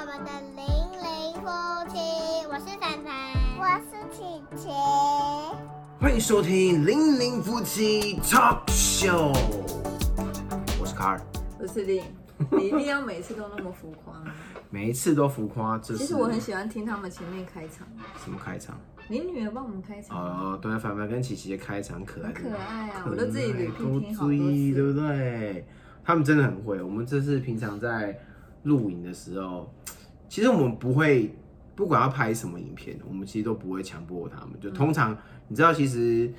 [0.00, 1.46] 我们的零零夫
[1.90, 1.98] 妻，
[2.48, 3.12] 我是凡凡，
[3.60, 4.22] 我是琪
[4.56, 4.70] 琪。
[6.00, 9.34] 欢迎收听《零零夫妻 Talk Show》，
[10.80, 11.20] 我是卡尔。
[11.58, 12.02] 我是的，
[12.50, 14.32] 你一定要每次都那么浮夸吗？
[14.70, 17.86] 每一次都浮夸，这是其实我很喜欢听他们前面开场，
[18.24, 18.80] 什么开场？
[19.06, 24.82] 你女儿帮我们开场，哦，对，凡凡跟琪琪的开场可爱很，可爱啊，可我都自己爱 repeat 听好多对。
[24.82, 25.66] 不对？
[26.02, 26.82] 他们真的很会。
[26.82, 28.18] 我们这次平常在
[28.62, 29.72] 录影的时候，
[30.28, 31.34] 其实我们不会，
[31.74, 34.58] 不管要拍什么影片，我们其实都不会强迫他们。
[34.60, 35.16] 就通常，
[35.48, 36.32] 你知道，其实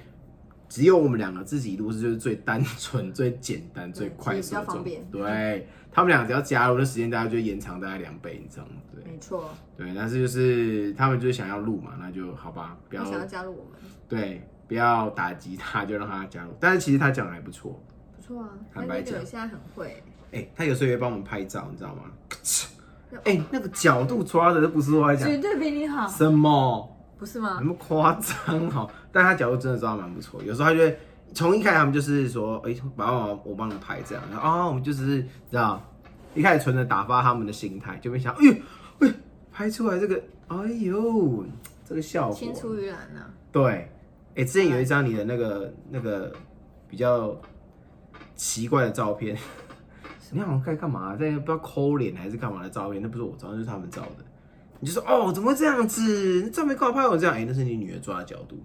[0.69, 8.71] 只有我们两个自己录是就是最单纯、最简单、最快其实比较速的状方便对他们俩只要加入的时间，大家就延长大概两倍，你知道吗？
[8.93, 13.73] 对没错，对，但是就是他们就是想要录嘛，那就好吧，不要想要加入我们，
[14.07, 16.51] 对，不要打击他，就让他加入。
[16.59, 17.77] 但是其实他讲的还不错。
[18.15, 18.49] 不错啊。
[18.73, 20.01] 坦白讲那个现在很会，
[20.31, 22.03] 哎、他有时候也会帮我们拍照，你知道吗？
[23.25, 27.65] 哎、那个角度抓的都不是我在讲绝对比你好，什么，不是吗那？
[27.65, 28.87] 么夸张哈。
[29.11, 30.97] 但他角度真的抓的蛮不错，有时候他就会
[31.33, 35.81] 从一开始他们就是说，哎、爸爸我帮你拍这样，然后啊、我们就只是知道，
[36.33, 38.53] 一开始存着打发他们的心态，就没想，哎呦，
[38.99, 39.13] 哎呦，
[39.51, 40.15] 拍出来这个，
[40.47, 41.43] 哎呦，
[41.85, 43.91] 这个效果，青出于蓝呐，对，
[44.35, 46.31] 哎、之前有一张你的那个那个
[46.87, 47.35] 比较
[48.37, 49.37] 奇怪的照片，
[50.31, 54.25] 你好像该干嘛，在不知道抠脸还是干嘛的照片，那不是我照，那就是他们照的。
[54.79, 56.41] 你就说哦，怎么会这样子？
[56.43, 57.35] 你照片干嘛拍我这样？
[57.35, 58.57] 哎、那是你女儿抓的角度。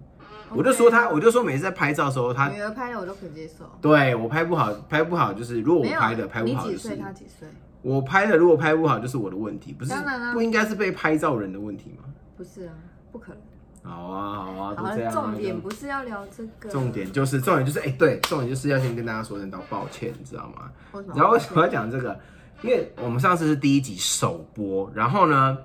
[0.49, 3.65] 我就说她，我就说每次在拍照的时候，她女儿拍的我都可接受。
[3.81, 6.97] 对我拍不好，拍不好就是如果我拍的拍不好就是你几岁？
[6.97, 7.47] 他几岁？
[7.81, 12.05] 我拍的如果拍不好就是我的问题，不是当然啦不应该是被拍照人的问题吗？
[12.37, 12.73] 不是啊，
[13.11, 13.41] 不可能。
[13.83, 15.13] 好啊，好啊，都这样啊。
[15.13, 20.71] 重点不是要聊这个，重点就是重点就是哎、对，重点就是要先跟大家说声道抱歉，你知道吗？
[20.93, 21.13] 为什么？
[21.15, 22.19] 然后为什么要讲这个？
[22.63, 25.57] 因为我们上次是第一集首播，然后呢，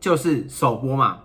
[0.00, 1.20] 就是首播嘛，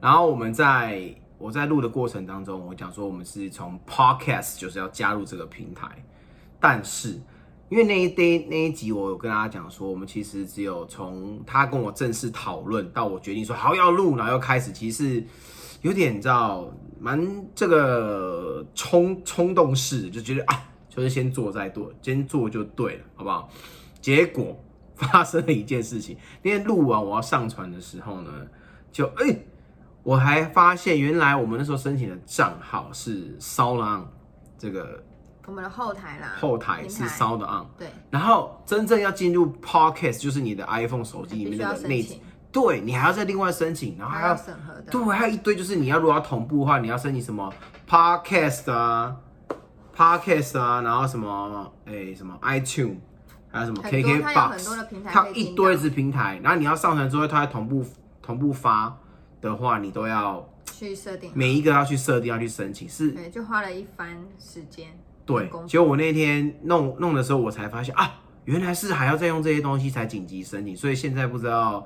[0.00, 6.02] 然后我们在我在录的过程当中，我讲说我们是从 Podcast 就是要加入这个平台，
[6.58, 7.20] 但是
[7.68, 15.24] 因为那一堆那一集我有跟大家讲说，我们其实只有从他跟我正式讨论到我决定说好要录，然后要开始，其实
[15.82, 23.48] 有点你知道蛮这个冲冲动式，就觉得啊，就是先做再对，先做就对了，好不好？
[24.00, 24.56] 结果
[24.94, 28.30] 发生了一件事情，那天录完我要上传的时候呢，
[28.92, 29.36] 就哎、
[30.04, 34.06] 我还发现原来我们那时候申请的账号是 Sound On
[34.56, 35.02] 这个
[35.46, 42.20] 我们的后台啦，后台是平 Sound On，对，然后真正要进入 Podcast 就是你的 iPhone 手机里面的那个内，
[42.52, 44.82] 对你还要再另外申请，然后还要审核的。
[44.90, 47.52] 对，还有一堆就是你要如果要同步的话，你要申请什么
[47.88, 49.16] Podcast 啊
[49.96, 52.96] ，Podcast 啊，然后什么哎、什么 iTune，
[53.50, 57.84] 还有什么很多 KK 它有很多的 Box，平台它可以听一堆子平台，然后你要上传之后，它要同步
[58.20, 58.96] 同步发
[59.40, 64.88] 的话，你都要去设定，每一个要去设定，要去申请，是对，就花了一番时间。
[65.26, 71.84] 对结果我那天弄弄的时候，我才发现啊，原来是还要再用这些东西才紧急申请，所以现在不知道，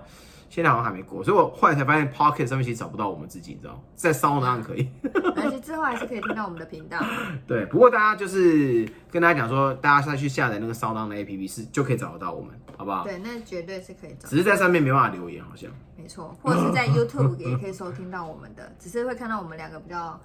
[0.50, 4.88] 现在好像还没过，所以我后来才发现 Pocket 上面其实找不到我们自己，你知道吗，在 Sound 上可以。
[5.36, 6.98] 而且之后还是可以听到我们的频道。
[7.46, 13.04] 对，不过大家就是跟大家讲说，大家再去下载那个 Sound 的 APP 是就可以找得到我们，好不好？
[13.04, 15.70] 对，那绝对是可以找只，是在上面没办法留言，好像。
[15.96, 20.18] 没错，或者是在 YouTube 也可以收听到我们的，只是会看到我们两个比较，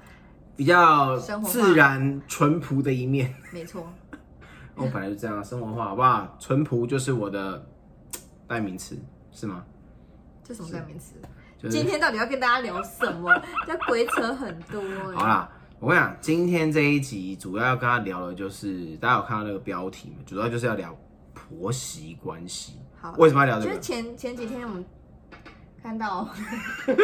[0.56, 3.34] 比较自然淳朴的一面。
[3.52, 3.88] 没错，
[4.76, 6.36] 我 本来就这样，生活化，好不好？
[6.40, 7.66] 淳朴就是我的
[8.48, 8.98] 代名词，
[9.32, 9.64] 是吗？
[10.44, 11.16] 这什么代名词？
[11.58, 13.34] 就是今天到底要跟大家聊什么？
[13.66, 14.80] 这鬼扯很多
[15.12, 15.16] 哎。
[15.16, 15.50] 好啦，
[15.80, 20.18] 我跟你讲，今天这一集主要要跟他聊的就是，大家有看到那个标题吗？
[20.26, 20.96] 主要就是要聊
[21.34, 22.80] 婆媳关系。
[23.00, 23.82] 好，为什么要聊这个就是？
[23.82, 24.86] 前前几天我们
[25.86, 26.28] 看到，
[26.90, 26.96] 哎、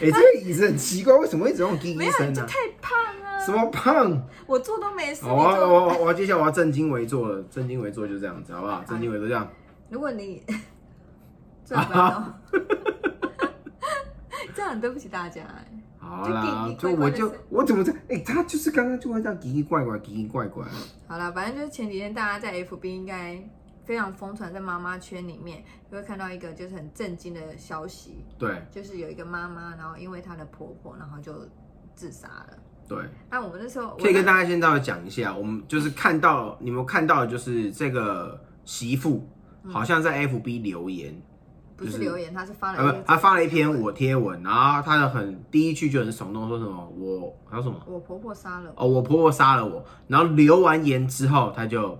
[0.00, 2.30] 这个椅子很奇怪，为什么会一直用滴没有，一声呢？
[2.30, 3.38] 你就太胖啊！
[3.44, 4.26] 什么胖？
[4.46, 5.42] 我坐都没事，好，我。
[5.44, 8.82] 我我我接下来我要正襟危坐了，正襟危坐就这样子，好不好？
[8.88, 9.46] 正襟危坐这样。
[9.90, 10.42] 如果你
[11.66, 12.24] 这分钟，
[14.54, 15.66] 这样很对不起大家哎。
[15.98, 17.92] 好啦，就就我就我怎么在？
[18.08, 20.64] 哎、他就是刚刚就会这样奇奇怪怪，奇奇怪怪。
[21.06, 23.38] 好啦，反正就是前几天大家在 FB 应该
[23.84, 31.32] 非常疯传，在妈妈圈里面就会看到一个就是很震惊的消息，对就是有一个妈妈，然后因为她的婆婆，然后就
[31.94, 32.58] 自杀了。
[32.86, 32.98] 对，
[33.30, 39.26] 那我们那时候可以跟大家先稍微讲一下，我们就是看到你们看到的就是这个媳妇
[39.70, 41.14] 好像在 FB 留言，
[41.76, 51.98] 不是是留言，她是发了呃，一篇不，他发了一篇我贴文，然后他的很第一句就很耸动，说什么我还有什么我婆婆杀了我，哦，我婆婆杀了我，然后留完言之后，他就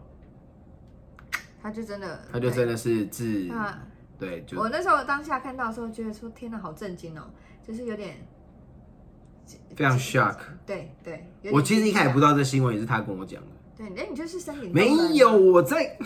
[1.64, 3.74] 她就真的他就真的是自那
[4.18, 7.24] 对，就我那时候当下看到的时候，觉得说天哪，好震惊哦，
[7.66, 8.16] 就是有点
[9.74, 10.36] 非常 shock。
[10.66, 11.26] 对对。
[11.50, 15.96] 我其实一开始不知道，这新闻也是他跟我讲的，对，那你就是身体没有，我在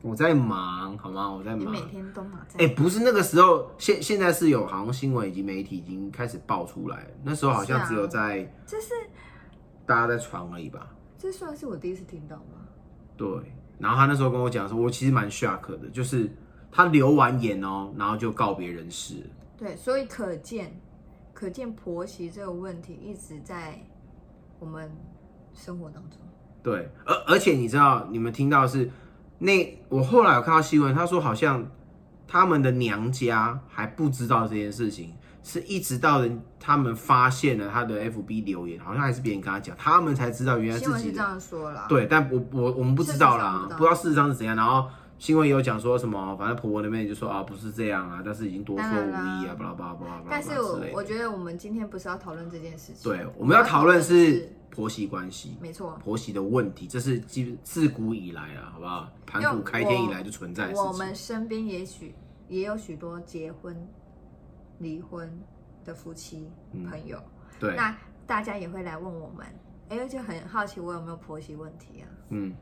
[0.00, 1.28] 我在忙，好吗？
[1.28, 1.80] 我在忙你每。
[1.86, 2.64] 天都忙在。
[2.64, 8.90] 哎、不是那个时候，现现在是有好像新闻以及媒体已经开始爆出来了，那时候好像只有在就是
[9.84, 10.88] 大家在传而已吧。
[11.18, 12.62] 这算是我第一次听到吗？
[13.16, 13.28] 对，
[13.78, 16.30] 然后他那时候跟我讲说，我其实蛮 shock 的，就是
[16.70, 19.16] 他留完言哦，然后就告别人世。
[19.56, 20.80] 对，所以可见，
[21.32, 23.78] 可见婆媳这个问题一直在
[24.58, 24.90] 我们
[25.52, 26.18] 生活当中。
[26.62, 28.90] 对，而而且你知道，你们听到的是
[29.38, 31.70] 那我后来有看到新闻，他说好像
[32.26, 35.12] 他们的娘家还不知道这件事情，
[35.44, 41.22] 是一直到人他们发现了他的 FB 留言，好像还是别人跟他讲，他们才知道原来新闻是这自己这。
[41.22, 41.86] 样说了。
[41.88, 44.56] 对，但我我我们不知道啦，不知道事实上是怎样。
[44.56, 44.88] 然后
[45.18, 50.80] 新闻也有讲说什么，反正婆婆那边就说啊不是这样啊，但是已经多说无益啊巴拉巴拉巴拉但是我。
[50.94, 53.02] 我觉得我们今天不是要讨论这件事情。
[53.02, 55.56] 对，我们要讨论是婆媳关系。
[55.60, 55.98] 没错。
[56.02, 59.08] 婆媳的问题，这是基自古以来啊，好不好？
[59.26, 60.84] 盘古开天以来就存在的事情。
[60.84, 62.14] 我们身边也许
[62.48, 63.76] 也有许多结婚、
[64.78, 65.30] 离婚
[65.84, 66.50] 的夫妻
[66.90, 67.18] 朋友，
[67.58, 69.46] 对，那大家也会来问我们，
[69.88, 72.08] 哎，而且很好奇我有没有婆媳问题啊？
[72.30, 72.54] 嗯，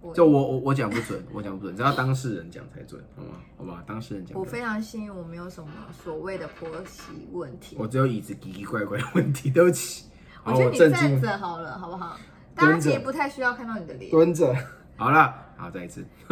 [0.00, 3.30] 我就我我我讲不准，我讲不准，只要当事人讲才准，好吗？
[3.58, 4.38] 好吧，当事人讲。
[4.38, 7.76] 我非常幸运，我没有什么所谓的婆媳问题。
[7.78, 10.06] 我只有椅子奇奇怪怪的问题，对不起。
[10.44, 12.16] 我觉得你站着好了，好不好？
[12.54, 14.54] 大家其实不太需要看到你的脸，蹲着。
[14.96, 16.04] 好了，好，再一次。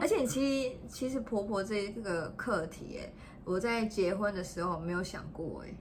[0.00, 3.12] 而且其实其实婆婆这个课题，哎，
[3.46, 5.72] 我在结婚的时候没有想过，哎，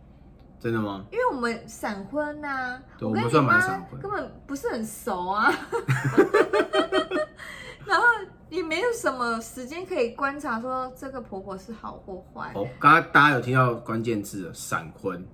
[0.60, 1.04] 真的吗？
[1.12, 5.52] 因为我们闪婚呐、对我跟你妈婚根本不是很熟啊，
[7.84, 8.06] 然后
[8.50, 12.52] 也没有什么时间可以观察说这个婆婆是好或坏。
[12.54, 15.26] 哦，刚刚大家有听到关键字了，闪婚，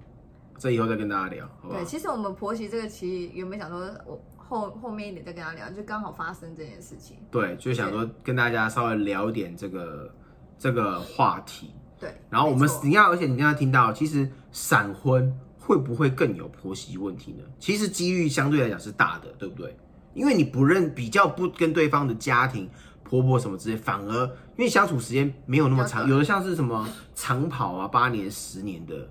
[0.58, 1.86] 这以后再跟大家聊，好不好对，？
[1.86, 7.18] 其实我们婆媳这个其实原本想说，我后后面一点再跟她聊，就刚好发生这件事情。
[7.30, 10.10] 对，就想说跟大家稍微聊一点这个
[10.58, 11.76] 这个话题。
[12.02, 17.44] 对，然后我们你要，而且你刚刚听到，其实闪婚会不会更有婆媳问题呢？
[17.60, 19.78] 其实几率相对来讲是大的，对不对？
[20.16, 22.68] 因为你不认比较不跟对方的家庭、
[23.04, 24.26] 婆婆什么之类，反而
[24.58, 29.08] 因为相处时间没有那么长，有的像是什么长跑啊，八年、十年的，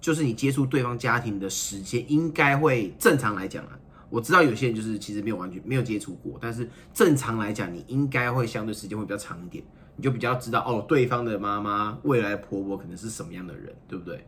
[0.00, 3.70] 就是你接触对方家庭的时间应该会正常来讲啊。
[4.08, 9.64] 我知道有些人就是其实没有完全没有接触过，但是正常来讲，你应该会相对时间会比较长一点，
[9.96, 14.26] 你就比较知道哦，对方的妈妈、未来婆婆可能是什么样的人，对不对？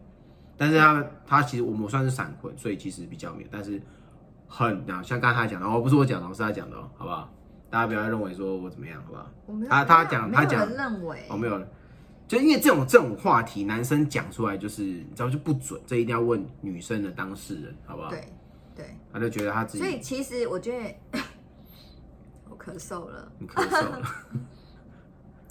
[0.57, 3.81] 但是他他其实我们算是闪婚，所以其实比较没有，但是
[4.47, 7.33] 很像刚才他讲的哦，不是我讲的，是他讲的哦，好不好？
[7.71, 9.31] 大家不要认为说我怎么样，好不好？
[9.69, 11.69] 他他讲他讲人认为哦，没有了，
[12.27, 18.09] 就因为这种这种话题，男生讲出来就是你知道就不准，这一定要问女生的当事人，好不好？
[18.09, 18.33] 对
[18.75, 21.21] 对，他就觉得他自己所以其实我觉得
[22.49, 23.31] 我咳嗽了。
[23.39, 24.03] 你咳嗽了，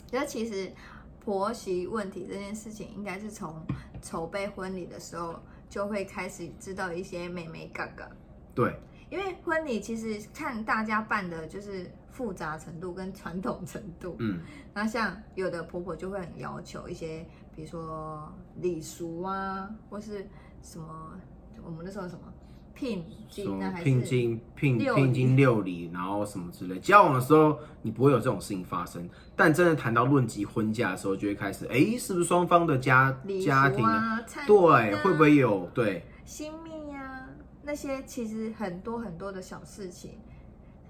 [0.07, 0.71] 觉得其实
[1.19, 3.61] 婆媳问题这件事情，应该是从
[4.01, 5.39] 筹备婚礼的时候
[5.69, 8.09] 就会开始知道一些美眉嘎嘎。
[8.55, 8.73] 对，
[9.09, 14.39] 因为婚礼其实看大家办的就是复杂程度跟传统程度，嗯，
[14.73, 17.23] 那像有的婆婆就会很要求一些，
[17.55, 20.27] 比如说礼俗啊，或是
[20.63, 21.13] 什么，
[21.61, 22.33] 我们那时候什么
[22.77, 26.77] 聘金聘金、聘六聘金六礼，然后什么之类。
[26.77, 36.05] 交往的时候你不会有这种事情发生，但真的谈到论及婚嫁的时候，就会开始，哎，是不是双方的家礼家庭俗啊，对，会不会有对？
[36.23, 37.27] 新密呀、
[37.63, 40.19] 那些其实很多很多的小事情，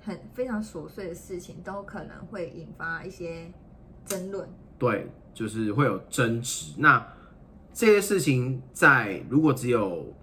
[0.01, 3.49] 很非常琐碎的事情，都可能会引发一些
[4.05, 4.49] 争论。
[4.77, 6.73] 对，就是会有争执。
[6.77, 7.07] 那
[7.73, 10.13] 这些事情在如果只有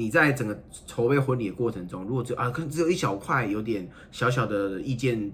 [0.00, 5.30] 你在整个筹备婚礼的过程中，如果只有啊，可能只有一小块有点小小的意见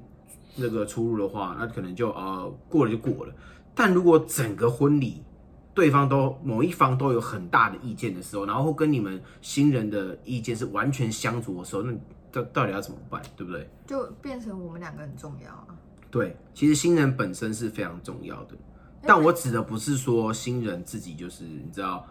[0.56, 3.32] 那个出入的话，那可能就呃过了就过了。
[3.76, 5.22] 但如果整个婚礼
[5.72, 11.92] 对方都某一方都有很大的意见的时候，然后跟你们新人的意见是完全相左的时候，那
[12.32, 13.70] 到到底要怎么办，对不对？
[13.86, 15.68] 就变成我们两个很重要啊。
[16.10, 18.56] 对，其实新人本身是非常重要的，
[19.02, 22.04] 但我指的不是说新人自己就是你知道，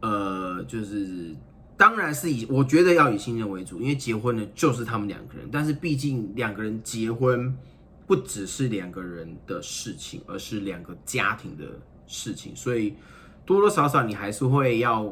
[0.00, 1.34] 呃，就是
[1.80, 7.56] 当然是以我觉得要以新人为主，因为结婚的就是他们两个人，但是毕竟两个人结婚
[8.06, 11.64] 不只是两个人的事情，而是两个家庭的
[12.06, 12.96] 事情，所以
[13.46, 15.10] 多多少少你还是会要，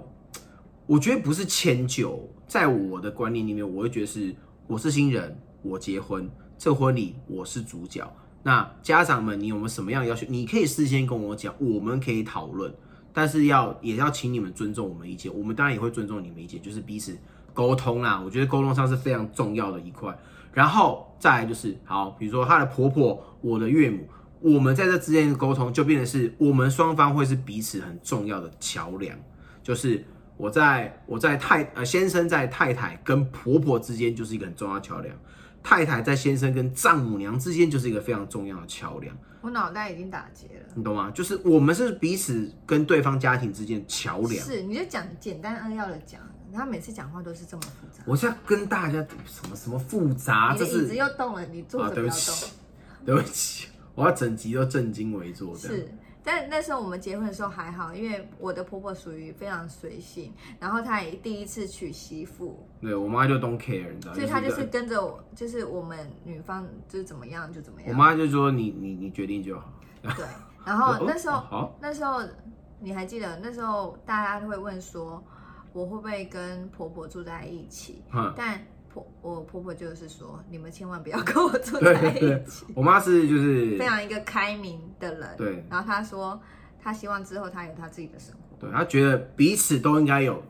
[0.86, 6.30] 我觉得不是迁就，在我的观念里面，我会觉得是我是新人，我结婚。
[6.58, 10.26] 这婚礼我是主角，那家长们，你有没有什么样的要求？
[10.28, 12.70] 你可以事先跟我讲，我们可以讨论，
[13.12, 17.16] 但是要也要请你们尊重我们意见，我们当然也会尊重你们意见，就是彼此
[17.52, 18.20] 沟通啦。
[18.24, 20.16] 我觉得沟通上是非常重要的一块。
[20.52, 24.08] 然后再来就是好，比如说她的婆婆，我的岳母，
[24.40, 29.16] 我们在这之间的沟通就变成是我们双方会是彼此很重要的桥梁，
[29.62, 30.04] 就是
[30.36, 35.14] 我在我在太呃先生在太太跟婆婆之间就是一个很重要桥梁，
[35.62, 40.66] 太太在先生跟丈母娘之间就是一个非常重要的桥梁，我脑袋已经打结了。
[40.74, 41.10] 你懂吗？
[41.10, 44.32] 就是我们是彼此跟对方家庭之间的桥梁。
[44.44, 46.20] 是，你就讲简单扼要的讲，
[46.52, 48.02] 他每次讲话都是这么复杂。
[48.04, 48.94] 我是要跟大家
[49.26, 52.50] 什么什么复杂，你的椅子又动了，你坐啊，着不要对不起动。
[53.06, 55.76] 对不起，我要整集都正襟危坐这样。
[55.76, 55.94] 是，
[56.30, 60.30] 但那时候我们结婚的时候还好，因为我的婆婆属于非常随性，
[60.60, 67.90] 然后她也第一次娶媳妇，对我妈就 don't care，你知道，所以她就是跟着我，就是我们女方就是怎么样就怎么样。
[67.90, 69.72] 我妈就说你你你决定就好。
[70.02, 70.26] 对，
[70.66, 72.20] 然后哦那时候、哦那时候
[72.78, 75.24] 你还记得那时候大家都会问说，
[75.72, 78.02] 我会不会跟婆婆住在一起？
[78.12, 78.60] 嗯，但
[78.92, 82.66] 婆我婆婆就是说，你们千万不要跟我住对在对对一起。
[82.74, 86.40] 我妈是就是 非常一个开明的人，对然后她说，
[86.80, 88.56] 她希望之后她有她自己的生活。
[88.58, 90.42] 对，她觉得彼此都应该有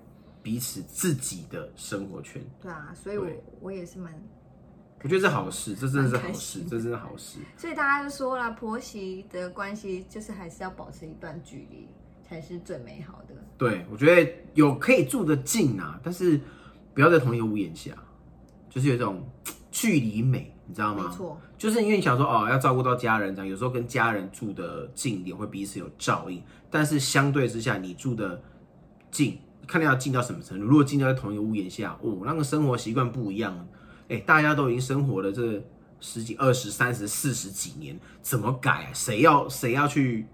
[0.43, 2.43] 彼此自己的生活圈。
[2.61, 3.27] 对啊，所以我
[3.61, 4.13] 我也是蛮，
[5.03, 7.39] 我觉得是好事，这真的是好事，这真的好事。
[7.57, 11.89] 所以大家就说了，婆媳的关系就是还是要保持一段距离
[12.27, 13.35] 才是最美好的。
[13.59, 16.41] 对，我觉得有可以住得近啊，但是
[16.95, 17.93] 不要在同一个屋檐下，
[18.69, 19.27] 就是有一种
[19.71, 21.09] 距离美，你知道吗？
[21.09, 26.43] 没错，就是因为你想说哦，要照顾到家人这样，有时候跟家人住的近一点，会彼此有照应。
[26.71, 28.41] 但是相对之下，你住的
[29.11, 30.65] 近，看你要近到什么程度。
[30.65, 33.67] 如果近到在同一个屋檐下，哦，那个生活习惯不一样，
[34.09, 35.63] 哎，大家都已经生活了这
[36.01, 38.91] 十几、二十、三十、四十几年，怎么改、啊？
[38.93, 40.27] 谁要谁要去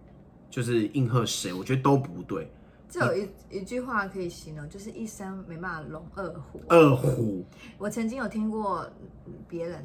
[0.50, 1.52] 就是应和谁？
[1.52, 2.50] 我觉得都不对。
[2.94, 6.60] 这有一一句话可以形容，就是一山没办法容二虎。
[6.68, 7.44] 二虎，
[7.76, 8.88] 我曾经有听过
[9.48, 9.84] 别人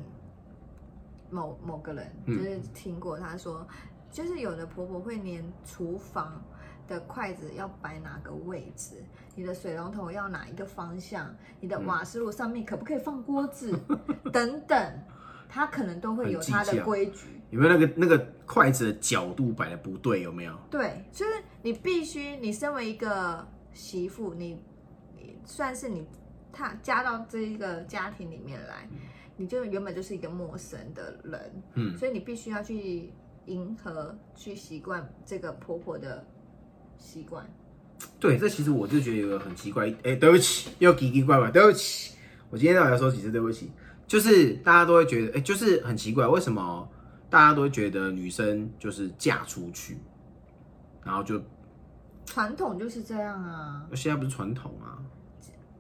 [1.31, 2.37] 某某个人，嗯。
[2.37, 3.67] 就是听过他说，
[4.11, 6.39] 就是有的婆婆会连厨房
[6.87, 11.69] 的筷子要摆哪个位置，你的水龙头要哪一个方向，你嗯。
[11.69, 13.75] 的瓦斯炉上面可不可以放锅子，
[14.31, 14.99] 等等，
[15.49, 17.41] 他可能都会有他的规矩。
[17.49, 20.21] 有没有那个那个筷子的角度摆的不对？
[20.21, 20.55] 有没有？
[20.69, 21.31] 对，就是
[21.63, 24.61] 你必须，你身为一个媳妇，你
[25.17, 26.05] 你算是你
[26.53, 28.87] 他嫁到这一个家庭里面来，
[29.35, 33.11] 你就原本就是一个陌生的人，嗯，所以你必须要去
[33.47, 36.23] 迎合、去习惯这个婆婆的
[36.99, 37.43] 习惯。
[38.19, 42.13] 对，这其实我就觉得有个很奇怪，哎、对不起，又奇奇怪怪，对不起，
[42.51, 43.71] 我今天到底要说几次对不起？
[44.09, 46.89] 就是大家都会觉得，哎、就是很奇怪，为什么
[47.29, 49.99] 大家都会觉得女生就是嫁出去，
[51.03, 51.39] 然后就
[52.25, 54.97] 传统就是这样啊，现在不是传统啊，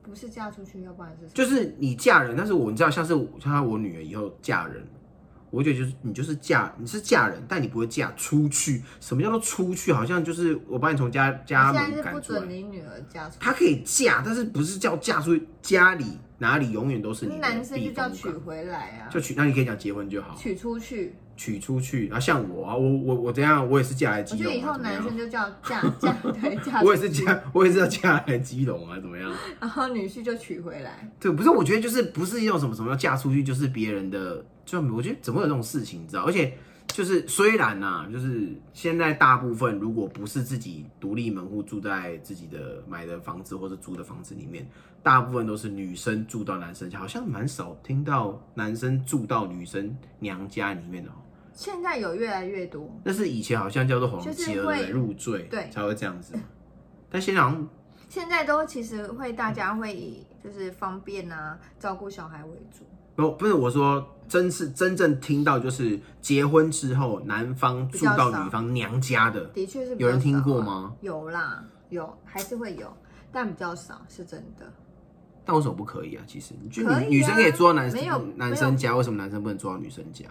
[0.03, 4.85] 不是嫁出去，要不然是就是你嫁人，但是我你知道，像是我像我女儿以后嫁人，
[5.51, 8.83] 我觉得就是你就是嫁你是嫁人，但你不会嫁出去。
[8.99, 9.91] 什么叫做出去？
[9.91, 12.49] 好像就是我把你从家家门现在是不赶出来准。
[12.49, 15.47] 你女儿嫁出去，她可以嫁，但是不是叫嫁出去？
[15.61, 18.39] 家里哪里永远都是你的男生就避叫娶港。
[18.41, 21.15] 回来啊，就娶，那你可以讲结婚就好，娶出去。
[21.39, 22.07] 娶出去。
[22.07, 23.65] 然后像我啊，我我我怎样？
[23.69, 29.31] 我也是嫁来我基隆啊，觉得以后怎么样男生就叫嫁 嫁对嫁，我也是，嫁， 我也是要嫁来基隆啊，怎么样？
[29.61, 31.09] 然后女婿就娶回来。
[31.19, 36.23] 对，不是，我觉得就是不是一种什么什么要嫁出去，就是别人的，就我觉得怎么会有这种事情，你知道？
[36.23, 36.53] 而且
[36.87, 44.67] 就是虽然呐、就是现在大部分如果不是自己独立门户住在自己的买的房子或者租的房子里面，
[45.03, 51.13] 大部分都是女生住到男生家，好像蛮少听到男生住到女生娘家里面的哦。
[51.59, 56.33] 现在有越来越多，但是以前好像叫做红就是妻儿对入赘，对才会这样子。
[57.11, 57.67] 但现在好像
[58.07, 62.85] 现在都其实会大家会以就是方便啊照顾小孩为主。
[63.17, 70.95] 不不是我说，真是真正听到就是结婚之后男方住到女方娘家的，的确是有人听过吗？
[71.01, 72.89] 有啦，有还是会有，
[73.33, 74.71] 但比较少，是真的。
[75.43, 76.23] 但为什么不可以啊？
[76.25, 80.25] 其实你觉可以啊女女生可以住到男没有男生家，为什么男生不能住到女生家？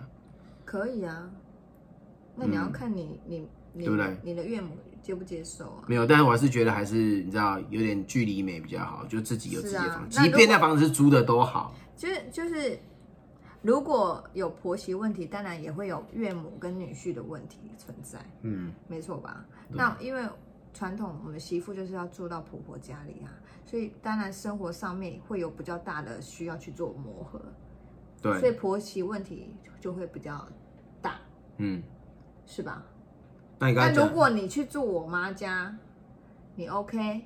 [0.69, 1.31] 可以啊，
[2.37, 5.85] 那你要看你、你你嗯对不对你的岳母接不接受啊？
[5.87, 11.75] 没有，但是我还是觉得还是你知道有点距离美比较好，就自己有自己的房子，即便那房子是租的都好。
[11.97, 12.79] 就是就是，
[13.63, 19.43] 如果有婆媳问题，当然也会有岳母跟女婿的问题存在，嗯，没错吧？
[19.71, 20.23] 那因为
[20.75, 23.33] 传统我们媳妇就是要住到婆婆家里啊，
[23.65, 27.41] 所以当然生活上面会有比较大的需要去做磨合，
[28.23, 30.47] 所以，婆媳问题就会比较
[31.01, 31.21] 大。
[31.59, 31.83] 嗯，
[32.47, 32.85] 是吧？
[33.59, 35.77] 那你如，果你去住我妈家，
[36.55, 37.25] 你 OK？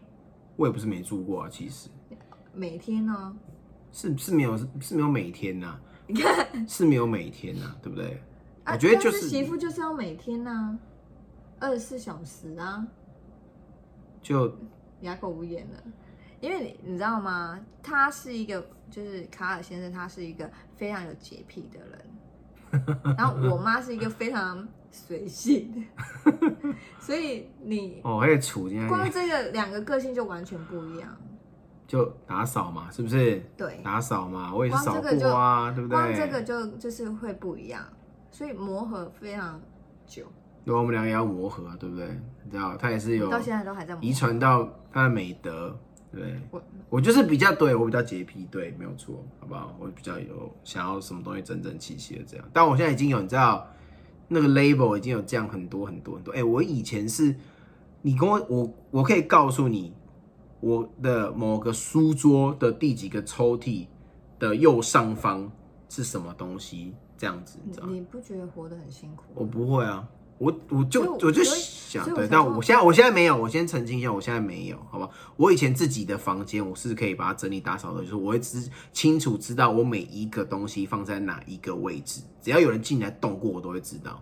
[0.56, 1.88] 我也不是没住过啊，其实
[2.54, 3.36] 每天呢？
[3.92, 8.22] 是是没有是没有每天呐、你看，是没有每天呐、对不对？
[8.64, 10.78] 啊我觉得就但是媳妇就是要每天呐、
[11.60, 12.86] 二十四小时啊，
[14.22, 14.56] 就
[15.02, 15.82] 哑口无言了。
[16.42, 17.58] 因为你你知道吗？
[17.82, 23.14] 他是一个，就是卡尔先生，他是一个非常有洁癖的人。
[23.16, 25.86] 然后我妈是一个非常随性
[26.24, 31.16] 的，所以你哦，还有处今光天这个两个个性就完全不一样。
[31.86, 33.40] 就打扫嘛，是不是？
[33.56, 35.96] 对，打扫嘛，我也是扫过啊，对不对？
[35.96, 37.84] 光这个就就是会不一样，
[38.30, 39.60] 所以磨合非常
[40.06, 40.24] 久，
[40.64, 42.08] 对，我们两个也要磨合啊，对不对？
[42.42, 43.94] 你知道，他也是有到现在都还在。
[44.00, 45.78] 遗传到他的美德，
[46.12, 49.74] 对我我就是比较对我比较洁癖，对，没有错，好不好？
[49.80, 53.66] 我比较有想要什么东西整整齐齐的这样，但我现在已经有你知道
[54.28, 56.32] 那个 label 已经有降很多很多很多。
[56.32, 57.34] 哎、我以前是，
[58.02, 59.94] 你跟我我我可以告诉你，
[60.60, 63.86] 我的某个书桌的第几个抽屉
[64.38, 65.50] 的右上方
[65.88, 67.86] 是什么东西，这样子，你知道？
[67.86, 69.24] 你不觉得活得很辛苦？
[69.34, 70.06] 我不会啊，
[70.42, 75.08] 我我就我我就想对，但我现在我现在没有，我先澄清一下，我现在没有，好吧？
[75.36, 84.20] 我以前自己的房间我是可以把它整理打扫的，就是我会知清楚知道我每一个东西放在哪一个位置，只要有人进来动过，我都会知道，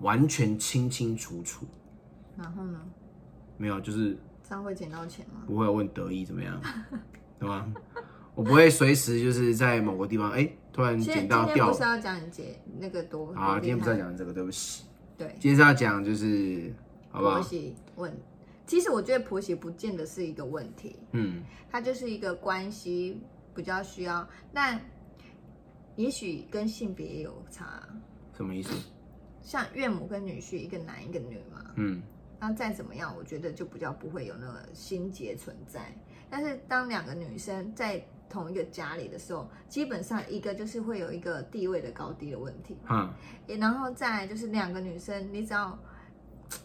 [0.00, 1.66] 完全清清楚楚。
[2.38, 2.80] 然后呢？
[3.58, 5.42] 没有，就是这样会捡到钱吗？
[5.46, 6.58] 不会我很得意怎么样，
[7.38, 7.68] 对吧？
[8.34, 14.84] 我不会随时就是在某个地方，哎、突然现在捡到掉今天不是要讲你姐那个多啊，今天不是要讲讲这个，对不起，
[15.18, 16.72] 对今天是要讲就是，
[17.10, 17.42] 好不好婆？
[17.42, 18.12] 媳问，
[18.66, 21.42] 其实我觉得婆媳不见得是一个问题，嗯。
[21.70, 23.18] 它就是一个关系
[23.54, 24.78] 比较需要，但
[25.96, 27.82] 也许跟性别也有差，
[28.36, 28.74] 什么意思？
[29.40, 32.02] 像岳母跟女婿，一个男一个女嘛，嗯，
[32.38, 35.80] 那再怎么样，我觉得就比较不会有那个心结存在。
[36.28, 43.10] 但是当两个女生在同一个家里的时候，基本上一个就是会有一个地位的高低的问题，嗯，
[43.46, 45.78] 也然后再就是两个女生，你只要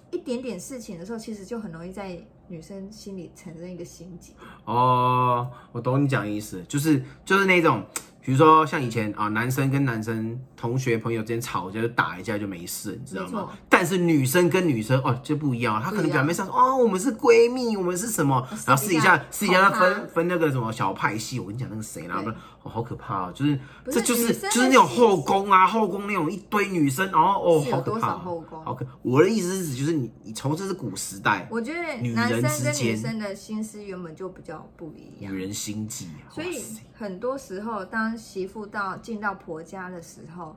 [0.10, 4.32] 一点点事情的时候，其实就很容易在女生心里产生一个心结。
[4.64, 7.84] 哦，我懂你讲的意思，就是就是那种，
[8.28, 13.50] 比如说像以前啊，男生跟男生、同学朋友之间吵架就打一架就没事，你知道吗？
[13.70, 22.34] 但是女生跟女生哦就不一样，她可能表面上说哦我们是闺蜜，我们是什么，然后私底下私底下她分分那个什么小派系，我跟你讲那个谁啦，对。
[22.34, 22.36] 哦
[22.70, 23.60] 好可怕哦，就是是
[23.94, 28.62] 这就是就是那种后宫啊，后宫那种一堆女生，然后哦好可怕后宫？
[28.62, 32.98] 好可，我的意思是指就是你你从这是古时代，我觉得女男生人之跟女间。
[32.98, 35.34] 生的心思原本就比较不一样。
[35.34, 35.40] 女。
[35.40, 36.62] 人心计，所以
[36.94, 40.56] 很多时候，当媳妇到进到婆家的时候，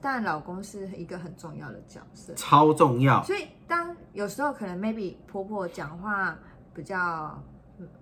[0.00, 2.32] 但老公是一个很重要的角色。
[2.34, 3.22] 超重要。
[3.24, 6.38] 所以当有时候可能 maybe 婆婆讲话
[6.74, 7.42] 比较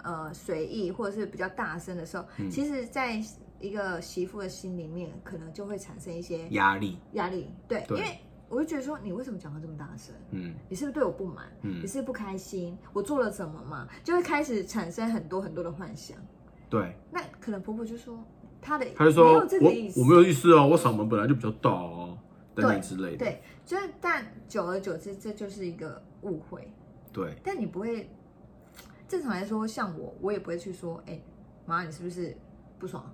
[0.03, 3.21] 呃随意，或者是比较大声的时候，嗯其实在
[3.61, 7.51] 一个媳妇的心里面，可能就会产生一些压力，压力。
[7.69, 8.19] 对，对因为
[8.49, 10.15] 我就觉得说，你为什么讲话这么大声？
[10.31, 11.47] 嗯你是不是对我不满？
[11.63, 12.77] 嗯你，是不是不开心？
[12.93, 13.87] 我做了什么嘛？
[14.03, 16.17] 就会开始产生很多很多的幻想。
[16.71, 18.19] 对，那可能婆婆就说
[18.61, 22.19] 她的他就说我我没有意思啊，我嗓门本来就比较大哦，
[22.55, 23.19] 等等之类的。
[23.19, 26.71] 对，就是但久而久之，这就是一个误会。
[27.13, 28.09] 对但你不会，
[29.09, 31.21] 正常来说，像我，我也不会去说，哎、
[31.67, 32.37] 妈，你是不是
[32.79, 33.05] 不爽？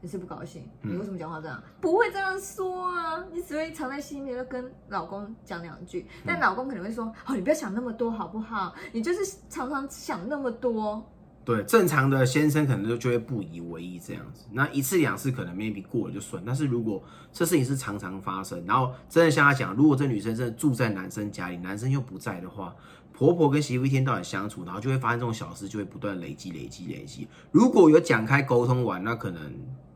[0.00, 0.62] 你是不高兴？
[0.82, 1.62] 嗯你为什么讲话这样？
[1.80, 6.06] 不会这样说啊，你只会藏在心里面，就跟老公讲两句。
[6.08, 8.74] 嗯但老公可能会说，哦，你不要想那么多，好不好？
[8.92, 11.04] 你就是常常想那么多。
[11.48, 14.44] 对，正常的先生可能就就会不以为意这样子。
[14.52, 22.76] 那一次两次可能 maybe 过了就算，但是如果这事情是常常发生，然后真的像他讲，如果这女生真的住在男生家里，男生又不在的话，
[23.14, 27.26] 婆婆跟媳妇一天到晚相处，然后就会发生这种小事，就会不断累积、累积、累积。
[27.50, 29.50] 如果有讲开沟通完，那可能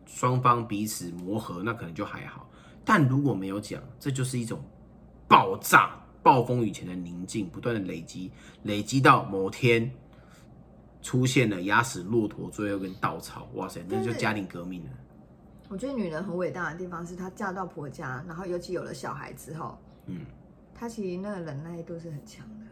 [0.07, 2.49] 双方彼此磨合，那可能就还好。
[2.83, 4.59] 但如果没有讲，这就是一种
[5.29, 8.31] 爆炸、暴风雨前的宁静，不断的累积，
[8.63, 9.93] 累积到某天
[11.03, 14.91] 出现了压死骆驼最后一根稻草，哇塞，那就家庭革命了。
[15.69, 20.21] 我觉得女人很伟大的地方是，她嫁到婆家，然后尤其有了小孩之后，嗯，
[20.75, 22.67] 她其实那个忍耐度是很强的。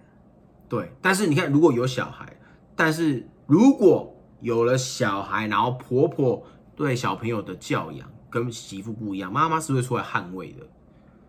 [0.68, 0.92] 对。
[1.02, 2.36] 但是你看，如果有小孩，
[2.76, 6.42] 但是如果有了小孩，然后婆婆
[6.76, 10.66] 对小朋友的教养跟媳妇不一样，妈妈是会出来捍卫的，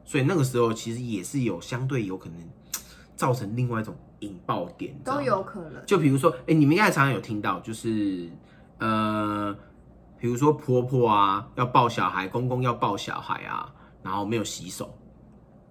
[0.04, 2.38] 所以那个时候其实也是有相对有可能
[3.22, 5.86] 造成另外一种引爆点，都有可能。
[5.86, 8.28] 就比如说，哎、你们应该常常有听到，就是
[8.80, 9.56] 呃，
[10.18, 14.98] 比如说婆婆啊要抱小孩，公公要抱小孩啊，然后没有洗手，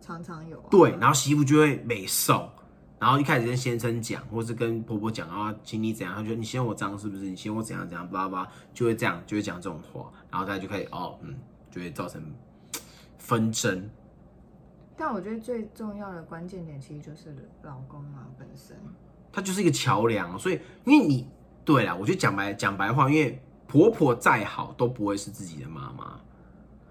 [0.00, 0.64] 常常有、啊。
[0.70, 2.48] 对，然后媳妇就会美受，
[3.00, 7.24] 然后一开始跟先生讲，或是跟婆婆讲啊，请你怎样，她觉得你嫌我脏是不是？
[7.24, 11.34] 你嫌我怎样怎样，巴拉巴拉，就会这样，就会讲这种话，然后大家就开始哦，嗯，
[11.68, 12.22] 就会造成
[13.18, 13.90] 纷争。
[15.00, 18.76] 但我觉得最重要的关键点其实就是老公啊本身。
[19.32, 21.26] 它就是一个桥梁，所以因为你
[21.64, 26.20] 对啦，我觉得讲白讲白话，因为婆婆再好都不会是自己的妈妈，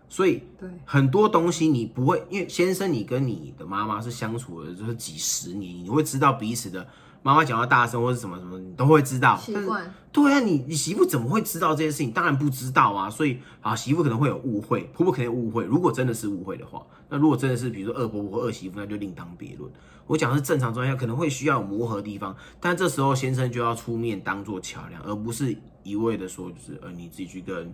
[0.07, 6.87] 所以对，很多东西你不会，因为先生你跟你的妈妈是相处了就是几十年，你会知道彼此的
[7.21, 9.37] 妈妈讲话大声或是什么什么，你都会知道。
[9.37, 9.93] 习惯。
[10.11, 12.11] 对啊，你你媳妇怎么会知道这件事情？
[12.11, 15.63] 当然不知道啊，所以啊，媳妇可能会有误会，婆婆肯定有误会。
[15.65, 19.71] 如果真的是误会的话，那如果真的是比如说二婆婆或二媳妇，那就另当别论。
[20.07, 27.71] 我讲的是正常状态下可能会需要有磨合的地方，但这时候先生就要出面当做桥梁，而不是一味的说就是呃你自己去跟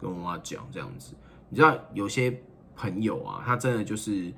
[0.00, 1.14] 跟我妈讲这样子。
[1.48, 2.42] 你知道有些
[2.74, 4.32] 朋友啊，他真的就是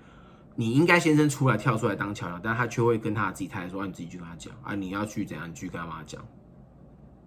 [0.56, 6.24] 你应该先生出来跳出来当桥梁，但他却会跟他自己太太说啊你自己去跟他讲啊你要去怎样，你去跟他妈讲，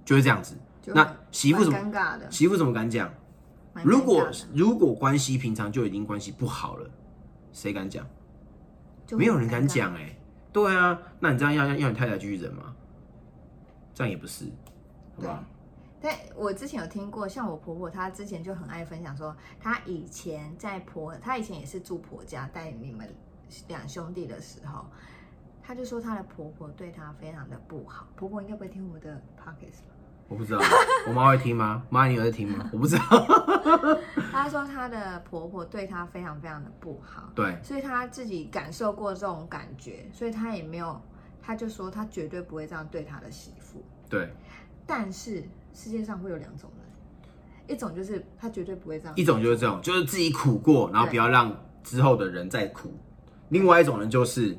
[0.06, 0.56] 就是这样子。
[0.86, 2.32] 那媳妇怎么尴尬的？
[2.32, 3.12] 媳妇怎么敢讲？
[3.84, 6.90] 如果如果关系平常就已经关系不好了，
[7.52, 8.06] 谁敢讲？
[9.06, 10.18] 就没有人敢讲哎、
[10.52, 12.74] 对啊，那你这样要要要你太太继续忍吗？
[13.94, 14.46] 这样也不是，
[15.16, 15.44] 好对吧？。
[16.00, 23.08] 但我之前有听过，像我婆婆，她之前就很爱分享说，她以前在婆，她以前也是住婆家带你们
[23.68, 24.86] 两兄弟的时候，
[25.62, 28.08] 她就说她的婆婆对她非常的不好。
[28.16, 29.94] 婆婆应该不会听我们的 p o c k e t 吧？
[30.30, 30.60] 我不知道，
[31.08, 31.84] 我妈会听吗？
[31.90, 32.70] 妈，你有在听吗？
[32.74, 33.04] 我不知道。
[34.32, 41.02] 她说她的婆婆对她非常非常的不好，对，所以她自己感受过这种感觉，所以她也没有，
[41.42, 43.82] 她就说她绝对不会这样对她的媳妇。
[44.10, 44.30] 对，
[44.86, 52.90] 但是世界上会有两种人，一种就是他绝对不会这样，一种就是这种，就是自己苦过，然后不要让之后的人再苦；
[53.50, 54.58] 另外一种人就是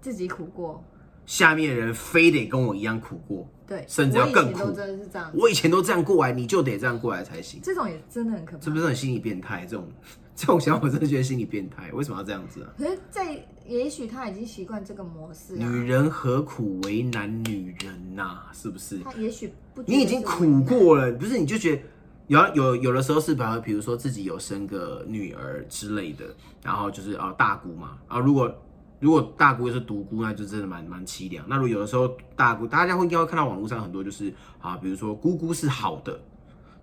[0.00, 0.84] 自己苦过，
[1.26, 7.60] 下面的人非得跟我一样苦过，对，甚至要更苦我以前都真的是这样，我以前都这样过来，你就得这样过来才行。
[7.60, 8.62] 这种也真的很可怕。
[8.62, 9.66] 是不是很心理变态？
[9.66, 9.88] 这种
[10.36, 11.90] 这种想法，我真的觉得心理变态。
[11.92, 12.70] 为什么要这样子啊？
[12.78, 18.98] 可是在，也许他已经习惯这个模式啊，女人何苦为难女人呐、是不是？
[18.98, 21.38] 他也许不你已经苦过了，不是？
[21.38, 21.82] 你就觉得
[22.26, 26.26] 有有有的时候是，比如比如说自己有生个女儿之类的，
[26.62, 28.54] 然后就是啊、大姑嘛，啊如果
[29.00, 31.46] 如果大姑又是独孤，那就真的蛮蛮凄凉。
[31.48, 36.20] 那如果有的时候大姑，大家会应该会看到网络上很多就是啊，比如说姑姑是好的，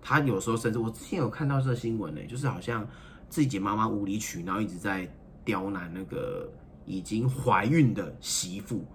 [0.02, 2.86] 她有时候甚至我之前有看到这个新闻呢、就是好像
[3.34, 5.12] 自己妈妈无理取闹，一直在
[5.44, 6.48] 刁难那个
[6.86, 8.86] 已经怀孕的媳妇。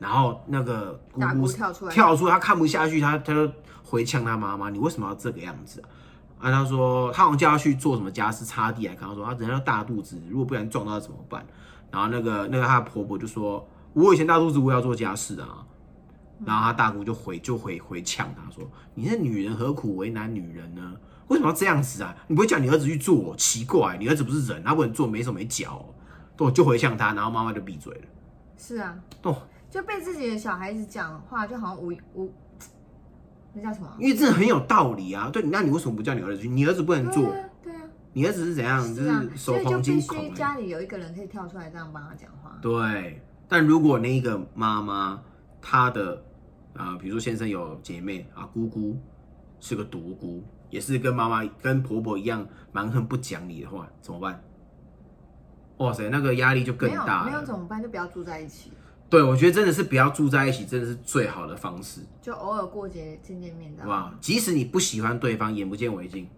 [0.00, 3.48] 然后那个姑大姑姑跳出来跳出来，她看不下去，她她就
[3.84, 5.86] 回呛她妈妈：“你为什么要这个样子啊？”
[6.42, 11.46] 啊，她说她好像叫她去做什么家事，擦地还看到说她人家大肚子，如果不然撞到怎么办？
[11.92, 15.64] 然后那个那个她的婆婆就说：“我以前大肚子我也要做家事啊。”
[16.44, 20.94] 然后她大姑就回就回回呛她说：“你是女人何苦为难女人呢？
[21.28, 22.14] 为什么要这样子啊？
[22.28, 23.34] 你不会叫你儿子去做？
[23.36, 25.94] 奇怪，你儿子不是人，他不能做没手没脚、哦。”
[26.36, 28.00] 对，就回向他，然后妈妈就闭嘴了。
[28.56, 32.32] 是啊，哦，就被自己的小孩子讲话，就好像无无，
[33.52, 33.88] 那叫什么？
[33.98, 35.30] 因为这很有道理啊。
[35.32, 36.48] 对，那你为什么不叫你儿子去？
[36.48, 37.80] 你儿子不能做，对啊，对啊，
[38.12, 38.82] 你儿子是怎样？
[38.94, 40.00] 就是啊，是手所以就必。
[40.00, 42.58] 须家里有一个人可以跳出来这样帮他讲话。
[42.60, 45.22] 对，但如果那个妈妈
[45.62, 46.20] 她的
[46.74, 48.98] 呃，比如说先生有姐妹啊，姑姑
[49.60, 50.42] 是个独孤，
[50.74, 54.42] 也是跟妈妈跟婆婆一样蛮横不讲理的话，怎么办？
[55.76, 57.30] 哇塞，那个压力就更大了。
[57.30, 57.80] 没有怎么办？
[57.80, 58.72] 就不要住在一起，
[59.08, 63.82] 对，我觉得真的是不要住在一起，真的是最好的方式，就偶尔过节见见面的。
[63.82, 64.12] 好不好？
[64.20, 66.28] 即使你不喜欢对方，眼不见为净，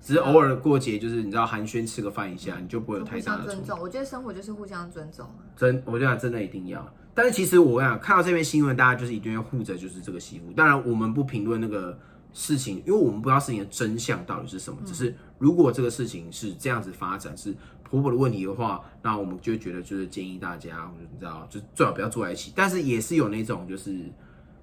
[0.00, 3.50] 只是偶尔过节，就是你知道寒暄吃个饭一下，你就不会有太大的冲突。
[3.50, 5.44] 相尊重，我觉得生活就是互相尊重啊。
[5.54, 6.86] 真，我觉得真的一定要。
[7.14, 10.52] 但是其实我跟你讲，看到这篇新闻，大家就是一定要护着就是这个媳妇。
[10.52, 11.96] 当然，我们不评论那个
[12.34, 14.78] 事情，因为我们不知道事情的真相到底是什么。
[14.84, 22.52] 只是如果这个事情是这样子发展，是婆婆的问题的话，那我们就觉得就是建议大家，你知道，就最好不要住在一起。
[22.54, 23.96] 但是也是有那种就是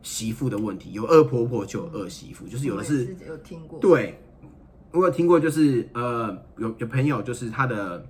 [0.03, 3.79] 媳妇的问题，有恶婆婆就有恶媳妇，就是有的是是有听过。
[3.79, 4.21] 对，
[4.91, 8.05] 我有听过，就是呃，有有朋友就是她的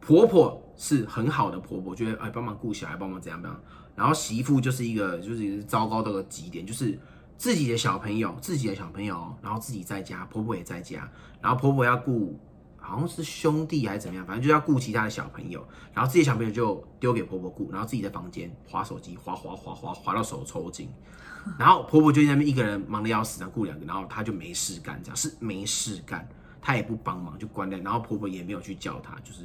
[0.00, 3.60] 婆婆是很好的婆婆，觉得哎帮忙顾小孩，帮忙怎样怎样，
[3.94, 6.98] 然后媳妇就是一个就是糟糕到个极点，就是
[7.38, 12.38] 自己的小朋友，自己的小朋友，然后自己在家，婆婆也在家，然后婆婆要顾。
[12.80, 20.88] 好像是兄弟还是怎么样，反正就要顾其他的小朋友，然后自己的小朋友就丢给婆婆顾，然后自己在房间划手机，划划划划划到手抽筋，
[21.58, 26.26] 然后婆婆就在那边一个人忙得要死，然后顾两个，然后她就没事干，这样是没事干。
[26.62, 29.42] 她也不帮忙，就关掉，然后婆婆也没有去叫她，就是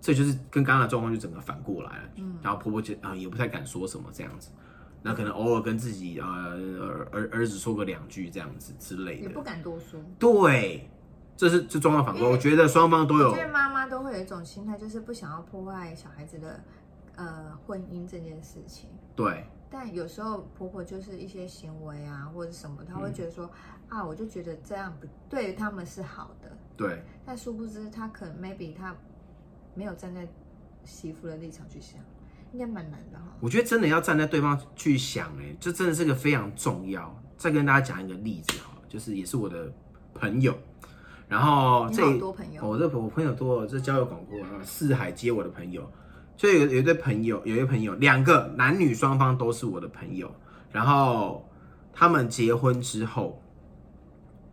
[0.00, 2.08] 这就是跟刚刚的状况就整个反过来了。
[2.16, 4.48] 嗯，然后婆婆就啊、也不太敢说什么这样子，
[5.02, 9.42] 那可能偶尔跟自己呃儿儿儿子说个两句这样子之类的也不。
[9.42, 10.00] 敢多说。
[10.18, 10.90] 对，
[11.36, 16.60] 这是这状况反过，我觉得双方都有我觉得妈妈都会有一种心态，就是不想要破坏小孩子的
[17.16, 18.90] 呃婚姻这件事情。
[19.14, 23.50] 对但有时候婆婆就是一些行为啊，或者什么，她会觉得说、
[23.88, 28.96] 啊，我就觉得这样不对他们是好的，对但殊不知她可能 maybe 她
[29.74, 30.26] 没有站在
[30.84, 32.00] 媳妇的立场去想，
[32.52, 33.24] 应该蛮难的哈。
[33.40, 37.14] 我觉得真的要站在对方去想，哎，这真的是个非常重要。
[37.36, 39.72] 再跟大家讲一个例子哈，就是也是我的
[40.12, 40.52] 朋友，
[41.28, 45.88] 然后你这好多朋友哦我这我朋友多了，这交友广阔啊，四海皆我的朋友。
[46.36, 50.32] 所以有有一对朋友，有一个朋友，两个男女双方都是我的朋友。
[50.70, 51.48] 然后
[51.92, 53.42] 他们结婚之后，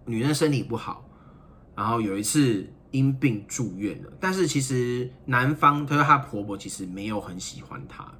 [0.05, 1.07] 女生身体不好，
[1.75, 4.11] 然后有一次因病住院了。
[4.19, 8.11] 但是其实男方，他说他婆婆其实没有很喜欢他，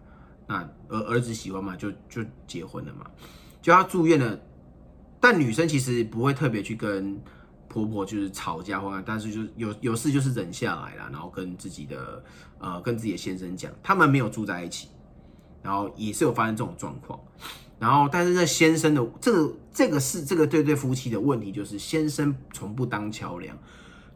[0.47, 0.57] 那
[0.89, 3.05] 儿儿子喜欢嘛，就就结婚了嘛。
[3.61, 4.39] 就他住院了，
[5.19, 7.19] 但女生其实不会特别去跟
[7.67, 12.23] 婆婆就是吵架或者，但是就有有事就是忍下来了，然后跟自己的
[12.59, 14.89] 呃跟自己的先生讲，他们没有住在一起，
[15.61, 17.19] 然后也是有发生这种状况。
[17.77, 23.55] 然后，但是那先生的这个这个是这个对对夫妻的问题，就是先生从不当桥梁，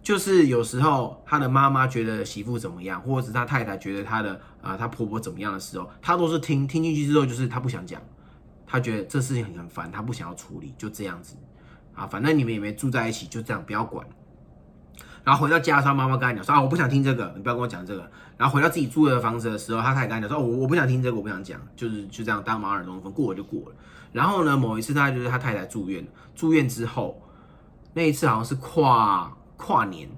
[0.02, 8.02] 就是有时候他的妈妈觉得媳妇怎么样，或者是他太太觉得他的啊、呃、他婆婆怎么样的时候，他都是听听进去之后，就是他不想讲，
[8.66, 11.36] 他觉得这事情很很烦，他不想要处理，就这样子
[11.94, 14.08] 啊，反正你们也没住在一起，就这样不要管。
[15.24, 18.10] 然后回到家，他妈妈跟他讲说啊，我不想听这个，你不要跟我讲这个。
[18.38, 23.76] 然后回到自己住的房子的时候，他开始跟他讲说，哦，我我不想听这个，我不想讲，就是就这样当马耳中风，过了就过了。
[24.14, 27.22] 然后呢，某一次他就是他太太住院，住院之后，
[27.94, 30.10] 那一次好像是跨跨年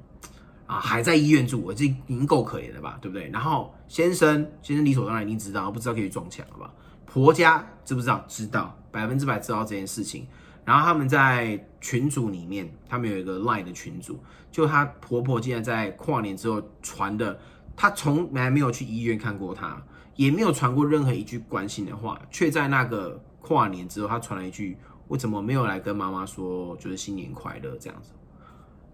[0.67, 3.27] 啊，还在医院住，我这已经够可怜了吧，对不对？
[3.30, 6.71] 然后先生先生理所当然已经知道，不知道可以撞墙了吧？
[7.08, 8.23] 婆家知不知道？
[8.27, 10.27] 知道，百分之百知道这件事情。
[10.63, 14.19] 然后他们在群组里面，他们有一个 Line 的群组，
[14.51, 17.38] 就她婆婆竟然在跨年之后传的，
[17.75, 19.82] 她从来没有去医院看过她，
[20.15, 24.77] 也没有传过任何一句关心的话，却在那个跨年之后，她传了一句
[25.10, 28.12] ：“我怎么没有来跟妈妈说，就是新年快乐这样子？”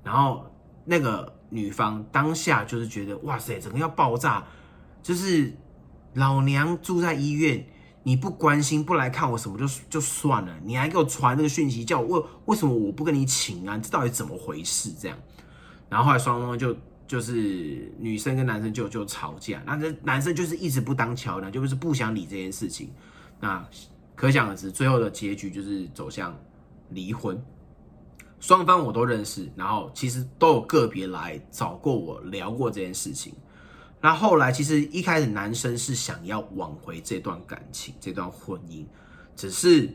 [0.03, 0.45] 然后
[0.86, 4.43] 那个女方当下就是觉得，哇塞，整个要爆炸，
[5.01, 5.53] 就是
[6.13, 7.65] 老娘住在医院。
[8.03, 13.77] 你不关心不来看我什么就就算了，你还给我传那个讯息，叫我为为什么我不跟你请啊？
[13.77, 14.93] 这到底怎么回事？
[14.93, 15.17] 这样，
[15.89, 16.73] 然后后来双方就
[17.05, 22.89] 就是女生跟男生就就吵架，那这男生就是一直不当桥梁，就是不想理这件事情。
[23.41, 23.67] 那
[24.15, 26.33] 可想而知，最后的结局就是走向
[26.91, 27.38] 离婚。
[28.39, 33.34] 双方我都认识，然后其实都有个别来找过我聊过这件事情。
[34.00, 38.86] 那后来其实一开始男生是想要挽回这段感情、这段婚姻，
[39.36, 39.89] 只是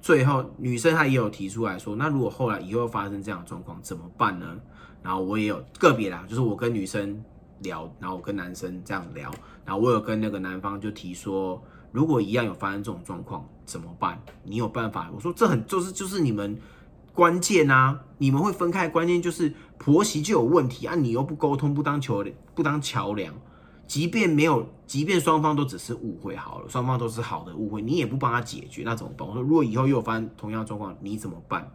[0.00, 4.56] 最后女生她也有提出来说，那如果后来以后发生这样的状况怎么办呢？
[5.02, 7.22] 然后我也有个别啦，就是我跟女生
[7.60, 9.28] 聊，然后我跟男生这样聊，
[9.64, 14.22] 然后我有跟那个男方就提说，如果一样有发生这种状况怎么办？
[14.44, 15.10] 你有办法？
[15.12, 16.56] 我说这很就是就是你们
[17.18, 23.34] 关键啊，你们会分开，关键就是婆媳就有问题啊，你又不沟通，不当桥不当桥梁。
[23.88, 29.26] 即便没有，即便双方都只是误会好了，双方都是好的误会，你也不帮他解决，那怎么办？
[29.26, 31.68] 我说，如果以后又发生同样的状况，你怎么办？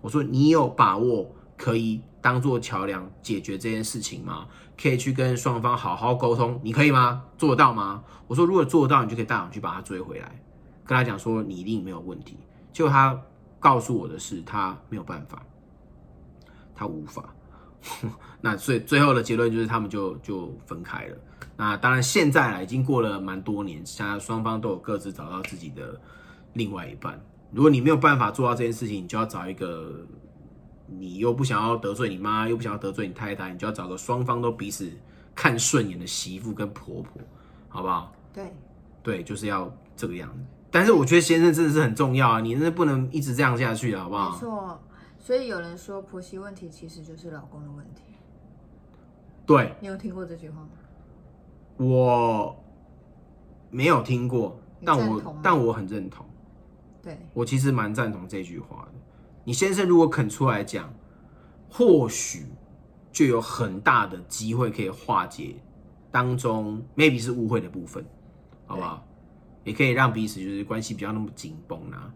[0.00, 4.46] 我说，你有把握可以当做桥梁解决这件事情吗？
[4.80, 7.22] 可以去跟双方好好沟通，你可以吗？
[7.36, 8.02] 做得到吗？
[8.28, 10.40] 我说，如果做得到，你就可以大胆去把他追回来，
[10.86, 12.38] 跟他讲说你一定没有问题。
[12.72, 13.20] 结果他
[13.66, 15.42] 告诉我的是，他没有办法，
[16.72, 17.34] 他无法。
[18.40, 21.16] 那所以最后的结论就是他们就就分开了。
[21.56, 26.00] 那当然现在啊已经过了蛮多年，现在双方都有各自找到自己的
[26.52, 27.20] 另外一半。
[27.50, 30.06] 如果你没有办法做到这件事情，你就要找一个
[30.86, 34.88] 你又不想要得罪你妈，又不想要得罪你太太，你就要找个双方都彼此
[35.34, 37.20] 看顺眼的媳妇跟婆婆，
[37.68, 38.12] 好不好？
[38.32, 38.54] 对，
[39.02, 40.44] 对，就是要这个样子。
[40.76, 44.32] 但是我觉得先生真的是很重要啊，你真的不能一直这样下去了，好不好？
[44.32, 44.78] 没错。
[45.18, 48.02] 所以有人说婆媳问题其实就是老公的问题。
[49.46, 50.68] 对，你有听过这句话吗？
[51.78, 52.62] 我
[53.70, 56.26] 没有听过，但我但我很认同。
[57.02, 58.98] 对，我其实蛮赞同这句话的。
[59.44, 60.92] 你先生如果肯出来讲，
[61.70, 62.44] 或许
[63.10, 65.56] 就有很大的机会可以化解
[66.10, 68.04] 当中 maybe 是误会的部分，
[68.66, 69.02] 好不好？
[69.66, 72.08] 也可以让彼此就是关系比较那么紧绷啊，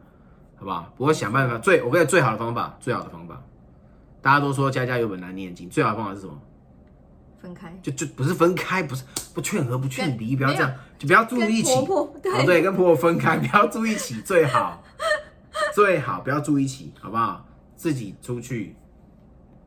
[0.57, 0.95] 好不好？
[0.97, 3.43] 不过想办法最我跟你最好的方法，最好的方法
[4.23, 6.41] 大家都说家家有本难念的经，最好的方法是什么？
[7.43, 7.77] 分开。
[7.83, 9.03] 就就不是分开，不是
[9.35, 11.75] 不劝和不劝离，不要这样，就不要住一起。
[11.75, 14.83] 跟婆婆对哦对，跟婆婆分开，不要住一起最好，
[15.75, 17.45] 最好不要住一起，好不好？
[17.75, 18.77] 自己出去，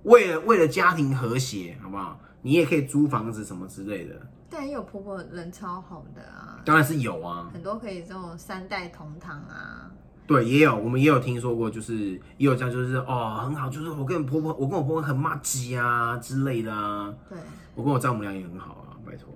[0.03, 2.19] 为了为了家庭和谐，好不好？
[2.43, 4.15] 你也可以租房子什么之类的，
[4.53, 7.49] 但也有婆婆人超好的啊，当然是有啊。
[7.51, 9.89] 很多可以这种三代同堂啊。
[10.27, 17.37] 对，也有，我们也有听说过，就是也有这样，就是哦，很好，就是我跟婆婆，我跟我婆婆很骂鸡啊之类的啊，对，
[17.75, 19.33] 我跟我丈母娘也很好啊，拜托，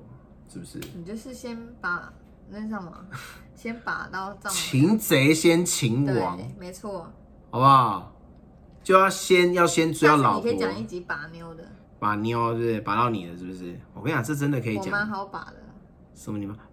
[0.47, 0.79] 是不是？
[0.95, 2.13] 你就是先把
[2.49, 2.93] 那什么，
[3.53, 7.11] 先把到丈母擒贼先擒王，没错。
[7.49, 8.13] 好不好？
[8.83, 11.63] 就要先要先追到下次老婆你可，以讲一集把妞的，
[11.99, 13.79] 把妞是不是把到你了，是不是？
[13.93, 15.07] 我跟你讲，这真的可以讲蛮。
[15.07, 15.55] 好把的。
[16.13, 16.55] 什么你们？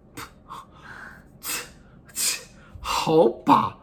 [2.79, 3.77] 好把，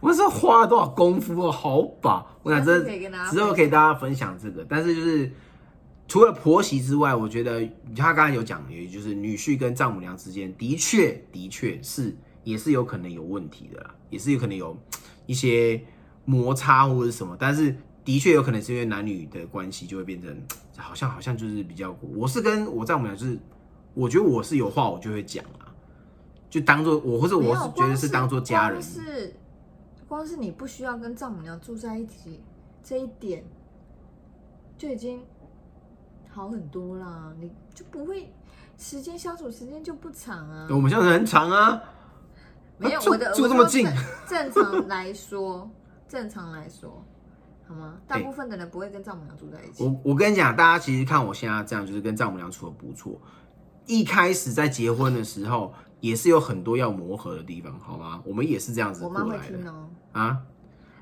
[0.00, 2.24] 我是花了多少功夫哦，好把。
[2.42, 2.82] 我想这
[3.30, 5.30] 之后可以大家分享这个，但是就是
[6.06, 14.76] 除了婆媳之外，我觉得他刚才有讲，也就是女婿跟丈母娘之间的确的确是也是有可能有问题的啦，也是有可能有
[15.26, 15.84] 一些
[16.24, 17.76] 摩擦或者什么，但是
[18.08, 20.34] 的确有可能是因为男女的关系就会变成
[20.78, 23.38] 好像好像就是比较，我是跟我丈母娘就是，
[23.92, 25.68] 我觉得我是有话我就会讲啊，
[26.48, 28.80] 就当做我或者我是觉得是当做家人。
[28.80, 29.34] 光，是
[30.08, 32.40] 光是你不需要跟丈母娘住在一起，
[32.82, 33.44] 这一点
[34.78, 35.22] 就已经
[36.30, 38.32] 好很多啦，你就不会
[38.78, 40.66] 时间相处时间就不长啊。
[40.70, 41.82] 我们相处很长啊，
[42.78, 43.86] 没有住我的住这么近。
[44.26, 45.70] 正正常来说，
[46.08, 47.04] 正常来说，
[47.68, 47.94] 好吗？
[48.06, 49.84] 大哎部分的人不会跟丈母娘住在一起。
[49.84, 53.20] 我我跟你讲，大家其实看我现在这样，就是跟丈母娘处的不错。
[53.86, 58.22] 一开始在结婚的时候，也是有很多要磨合的地方，好吗？
[58.24, 60.38] 我们也是这样子我妈会过来的听哦、啊。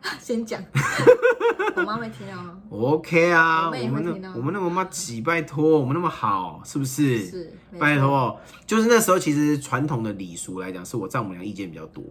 [0.20, 0.62] 先讲，
[1.74, 7.26] 我妈会听哦、OK 啊，我们那我们那么妈几拜托，我们那么好，是不是？
[7.26, 12.05] 是，拜，托，就是那时候其实传统的礼俗来讲，是我丈母娘意见比较多。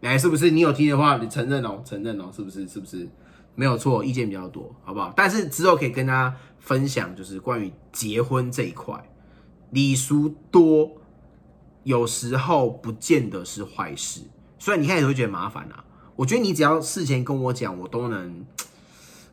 [0.00, 0.50] 来，是不是？
[0.50, 2.66] 你有听的话，你承认哦，承认哦，是不是？
[2.66, 3.06] 是不是？
[3.56, 5.12] 没有错，意见比较多，好不好？
[5.16, 9.02] 但是之后可以跟大家分享，就是关于结婚这一块，
[9.70, 10.92] 礼俗多，
[11.82, 14.20] 有时候不见得是坏事。
[14.58, 18.44] 虽然你开始会觉得麻烦啊，我觉得你只要事前跟我讲，我都能，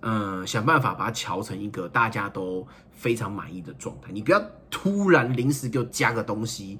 [0.02, 4.12] 嗯、 想办法把它调成一个大家都非常满意的状态。
[4.12, 6.80] 你不要突然临时给我加个东西，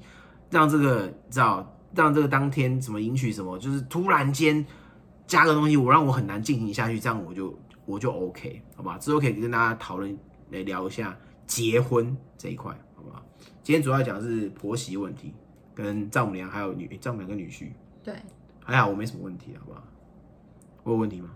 [0.50, 4.64] 让这个知道，让这个当天什么迎娶什么，就是突然间
[5.26, 8.98] 加个东西，我让我很难进行下去，这样我就我就 OK，好吧？
[8.98, 10.16] 之后可以跟大家讨论
[10.50, 13.24] 来聊一下结婚这一块，好不好？
[13.62, 15.34] 今天主要讲的是婆媳问题，
[15.74, 17.70] 跟丈母娘还有女诶丈母娘跟女婿，
[18.02, 18.14] 对，
[18.62, 19.82] 还好我没什么问题，好不好？
[20.82, 21.30] 我有问题吗？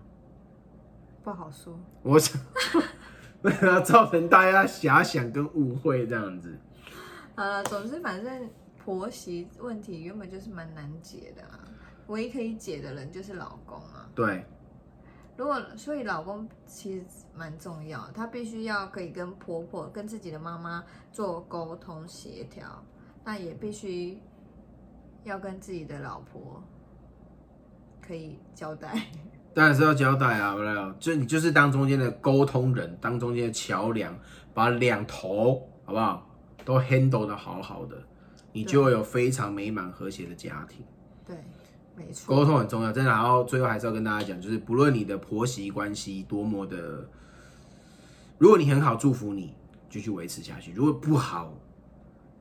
[1.22, 1.78] 不好说。
[2.02, 2.40] 我想，
[3.42, 6.58] 为了造成大家遐想跟误会这样子。
[7.34, 8.48] 好了，总之反正
[8.84, 11.60] 婆媳问题原本就是蛮难解的啊，
[12.08, 14.10] 唯一可以解的人就是老公啊。
[14.14, 14.44] 对，
[15.36, 22.84] 如果所以老公其实蛮重要，他必须要可以跟婆婆、跟自己的妈妈做沟通协调，
[23.24, 24.20] 那也必须
[25.24, 26.62] 要跟自己的老婆
[28.00, 29.00] 可以交代。
[29.54, 34.16] 当然是要交代啊，不了，就你就是当中间的沟通人，当中间的桥梁，
[34.54, 36.30] 把两头好不好
[36.64, 37.96] 都 handle 的好好的，
[38.52, 40.84] 你就会有非常美满和谐的家庭。
[41.26, 41.36] 对，
[41.98, 42.34] 没错。
[42.34, 43.10] 沟通很重要，真的。
[43.10, 47.08] 然后最后还是要跟大家讲，就是不论你的婆媳关系多么的，
[48.38, 49.54] 如果你很好，祝福你
[49.90, 51.52] 继续维持下去；如果不好，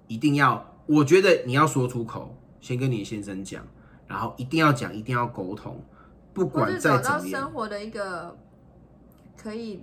[0.07, 3.65] 一定要，我觉得你要说出口，先跟你先生讲，
[4.05, 5.83] 然后一定要讲，一定要沟通，
[6.33, 8.37] 不管再怎么样生，活的一个
[9.35, 9.81] 可以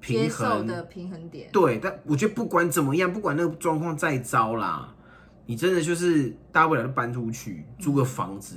[0.00, 1.48] 平衡的平衡点。
[1.52, 4.94] 对，但我觉得不管怎么样，不管那个状况再糟啦，
[5.46, 8.56] 你真的就是大不了就搬出去租个房子，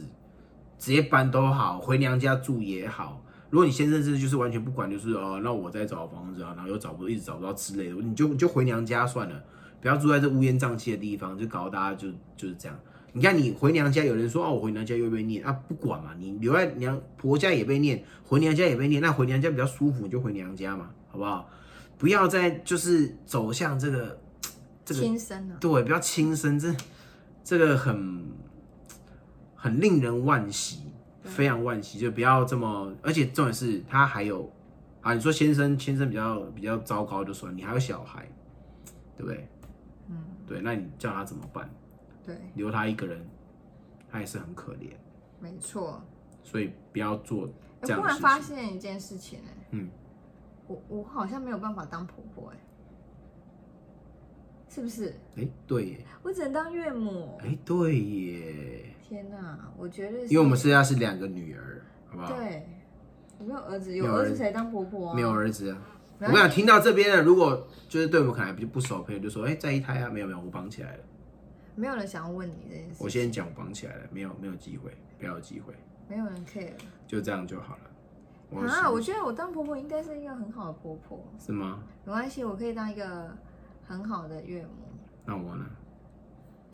[0.77, 3.23] 直接搬都好，回娘家住也好。
[3.49, 9.43] 如果你先生真的就是完全不管，就是哦，那我再找房子啊，然后又找不到一直找不到之类的，你就你就回娘家算了，
[9.81, 12.79] 不要住在这乌烟瘴气的地方，就搞得大家就就是这样。
[13.11, 21.49] 你看你回娘家，有人说哦，我回娘家又被念啊，不管嘛，你留在娘婆家也被念，回娘家也被念，那回娘家比较舒服，你就回娘家嘛，好不好？
[21.97, 24.17] 不要再就是走向这个
[24.89, 26.75] 这个亲生啊，对，不要轻生，这
[27.43, 28.25] 这个很
[29.55, 34.51] 很令人惋惜，非常惋惜，就不要这么，而且重点是他还有
[35.01, 38.27] 啊，你说先生先生比较比较糟糕就算，你还有小孩，
[39.15, 39.47] 对不对？
[40.09, 41.69] 嗯，对，那你叫他怎么办？
[42.25, 43.23] 对，留他一个人，
[44.11, 44.91] 他也是很可怜，
[45.39, 46.01] 没错。
[46.43, 47.47] 所以不要做
[47.81, 48.17] 我忽然。
[48.17, 49.87] 发现一件事情、哎，嗯，
[50.65, 52.57] 我我好像没有办法当婆婆哎、
[54.69, 55.13] 是不是？
[55.35, 57.37] 哎，对耶，我只能当岳母。
[57.41, 62.33] 哎，对耶，天哪，我觉得因为我们现在是两个女儿，好不好？
[62.33, 62.67] 对，
[63.39, 65.15] 我没有儿子，没有儿子有儿子才当婆婆啊。
[65.15, 65.77] 没有儿子啊。
[66.21, 71.03] 我没关系跟你讲，听到这边的，如果就是对我们可能还不熟的朋友，就说：“哎，在一胎啊？”没有没有，我绑起来了。
[71.75, 75.73] 没有人想要问你这件事，我先讲，我绑起来了，没有没有机会，不要有机会，
[76.09, 76.73] 没有人 care
[77.07, 77.81] 就这样就好了。
[78.49, 78.91] 我啊。
[78.91, 81.79] 我觉得我当婆婆应该是一个很好的婆婆，是吗？
[82.03, 83.33] 没关系，我可以当一个
[83.89, 84.69] 很好的岳母。
[85.25, 85.65] 那我呢？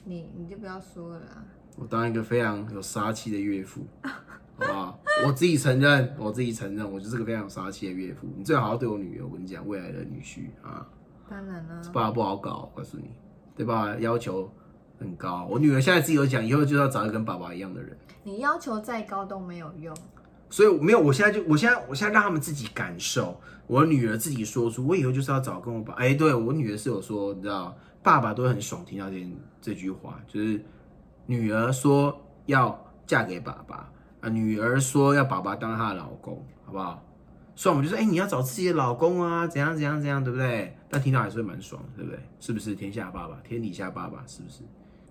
[0.03, 1.43] 你你就不要说了啦。
[1.78, 4.11] 我当一个非常有杀气的岳父，好
[4.57, 4.99] 不好？
[5.26, 8.28] 我自己承认，我自己承认，我就是个非常有杀气的岳父。
[8.38, 10.86] 你最好要对我女儿，我跟你讲，未来的女婿啊，
[11.30, 13.09] 当然了，爸爸不好搞，我告诉你，
[13.55, 13.95] 对吧？
[13.99, 14.51] 要求
[14.99, 15.47] 很高。
[15.49, 17.97] 我女儿现在自己有讲，以后就要找一个跟爸爸一样的人。
[18.24, 19.95] 你要求再高都没有用。
[20.56, 23.38] 所以没有，我现在就，我现在，我现在让他们自己感受。
[23.68, 25.93] 我女儿自己说出，我以后就是要找跟我爸。
[25.95, 29.30] 哎、对我女儿是有说，你知道，爸爸都很爽听到这
[29.62, 30.64] 这句话，就是
[31.26, 33.91] 女儿说要嫁给爸爸
[34.22, 37.03] 啊，女儿说要爸爸当她的老公，好不好？
[37.53, 40.74] 所以我们就说，哎、你要找自己的老公啊，怎样怎样怎样，对不对？
[40.89, 42.20] 但听到还是会蛮爽的，对不对？
[42.39, 44.60] 是不是天下爸爸，天底下爸爸，是不是？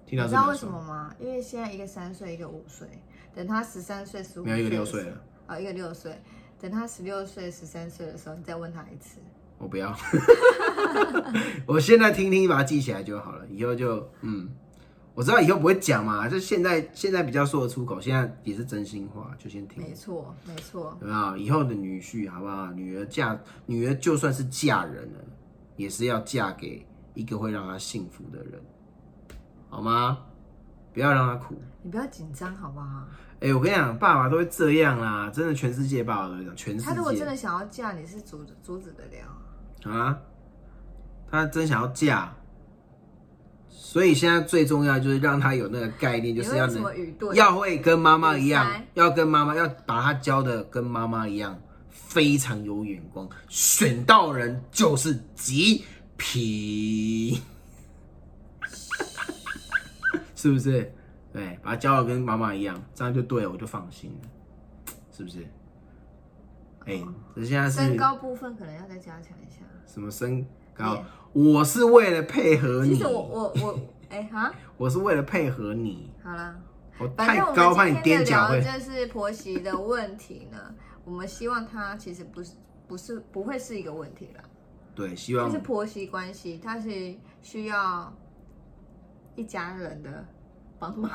[0.06, 1.14] 听到你知道为什么吗？
[1.18, 2.88] 因为现在一个三岁，一个五岁，
[3.34, 5.16] 等他十三岁、十五没有一个六岁了，
[5.46, 6.20] 哦，一个六岁，
[6.60, 9.18] 等他十六岁、十三岁的时候，你再问他一次。
[9.58, 9.96] 我不要，
[11.66, 13.46] 我现在听听，把它记起来就好了。
[13.48, 14.48] 以后就嗯，
[15.14, 21.36] 我知道以后不会讲嘛，就现在现在比较说得出口，现在也是真心话，就先听，没错，没错，对吧？
[21.38, 22.72] 以后的女婿好不好？
[22.72, 25.20] 女儿嫁女儿就算是嫁人了，
[25.76, 26.84] 也是要嫁给
[27.14, 28.60] 一个会让她幸福的人，
[29.70, 30.18] 好吗？
[30.92, 31.54] 不要让她苦。
[31.82, 33.06] 你不要紧张好不好？
[33.40, 36.86] 哎、我跟你讲，爸爸都会这样啦，真的，全世界爸爸都会这样，全世界。
[36.86, 39.92] 他如果真的想要嫁，你是阻阻止得了？
[39.92, 40.18] 啊，
[41.30, 42.32] 他真想要嫁，
[43.68, 46.90] 所以现在最重要就是让他有那个概念，就是要什么？
[47.34, 51.60] 要会跟妈妈一样，要跟妈妈要把他教的跟妈妈一样，
[51.90, 55.84] 非常有眼光，选到人就是极
[56.16, 57.38] 品，
[60.34, 60.90] 是不是？
[61.34, 64.28] 对，把他教的跟妈妈一样，这样就对了，我就放心了，
[65.10, 65.44] 是不是？
[66.86, 67.02] 哎、
[67.34, 69.60] 这现在是身高部分可能要再加强一下。
[69.84, 71.42] 什么身高对？
[71.42, 73.80] 我是为了配合你，其实我我我，
[74.10, 76.12] 哎哈， 我是为了配合你。
[76.22, 76.56] 好啦，
[76.98, 78.60] 我反太高，正我怕你们今天的踮脚会。
[78.60, 80.58] 聊的就是婆媳的问题呢。
[81.04, 82.52] 我们希望它其实不是
[82.86, 84.44] 不是不会是一个问题啦，
[84.94, 88.10] 对，希就望是婆媳关系，它是需要
[89.34, 90.26] 一家人的
[90.84, 91.10] 帮忙，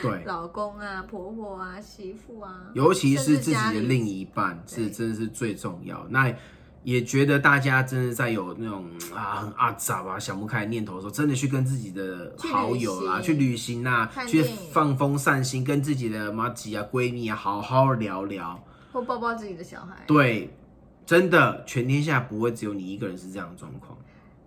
[0.00, 6.06] 对，老公啊、婆婆啊、媳妇啊，尤其是自己的另一半对是真的是最重要。
[6.08, 6.34] 那
[6.82, 14.42] 也觉得大家真的在有那种啊很阿杂啊想不开的念头的时候，真的去跟自己的好友啦去去旅行啦，去
[14.72, 18.58] 放风散心，跟自己的妈吉啊闺蜜啊好好聊聊。
[18.92, 20.02] 或抱抱自己的小孩。
[20.06, 20.54] 对，
[21.04, 23.98] 真的，全天下不会只有你一个人是这样的状况，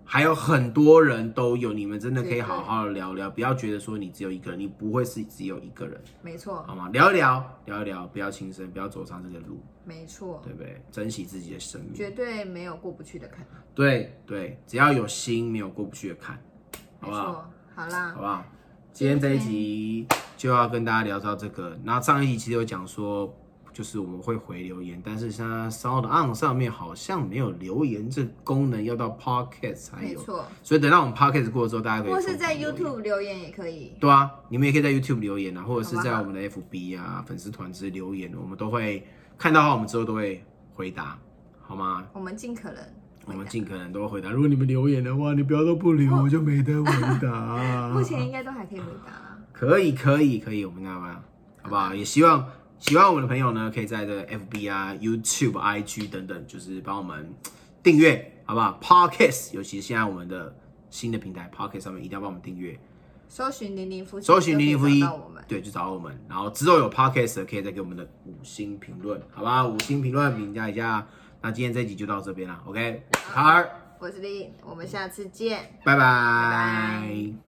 [0.09, 6.87] 还有很多人都有，你们真的可以好好的聊聊，不要觉得说你只有一个人，你不会是只有一个人，没错，好吗？
[6.93, 10.81] 聊一聊，聊一聊，不要轻生，不要走上这个路，没错，对不对？
[10.89, 13.45] 珍惜自己的生命，绝对没有过不去的坎。
[13.75, 16.41] 对对，只要有心，没有过不去的坎，
[17.01, 17.51] 好不好？
[17.75, 18.45] 好啦好，不好？
[18.93, 21.77] 今天这一集就要跟大家聊到这个。
[21.83, 23.31] 然后上一集其实有讲说，
[23.77, 30.07] 就是我们会回留言，但是现在 Sound On 上面好像没有留言这功能，要到 Podcast 才有。
[30.07, 33.93] 没错，所以等到我们 Podcast 过了之后，大家可以或是在 YouTube 留言也可以。
[33.99, 39.05] 对啊，你们也可以在 YouTube 留言啊，或者是在我们的 FB 啊粉丝团之留言，我们都会
[39.37, 41.15] 看到我们之后都会回答，
[41.61, 42.03] 好吗？
[42.13, 42.83] 我们尽可能
[43.27, 44.31] 我们尽可能都会回答。
[44.31, 47.89] 如果你们留言的话，你不要都不留，我就没得回答。
[47.93, 49.37] 目前应该都还可以回答啦。
[49.53, 51.21] 可以，可以，可以，我们那吧，
[51.61, 51.93] 好不好？
[51.93, 52.43] 也希望
[52.79, 57.33] 喜欢我们的朋友呢，可以在这个 FB 啊、YouTube、IG 等等，就是帮我们
[57.81, 60.55] 订阅，好不好？Podcast，尤其是现在我们的
[60.89, 62.79] 新的平台 Podcast 上面，一定要帮我们订阅，
[63.27, 65.43] 搜寻零零夫妻，搜寻零零负一就找到我们。
[65.47, 66.25] 对，就找到我们。
[66.29, 69.65] 然后之后有 Podcast 的可以再给我们的五星评论，好吧？
[69.65, 71.07] 五星评论评价一下。
[71.41, 73.03] 那今天这集就到这边了，OK？
[73.33, 73.63] 好，
[73.99, 75.79] 我是丽，我们下次见。
[75.83, 77.37] 拜拜拜